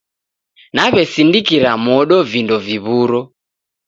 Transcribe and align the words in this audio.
Nawesindikira 0.75 1.69
modo 1.85 2.15
vindo 2.31 2.55
viw'uro. 2.65 3.21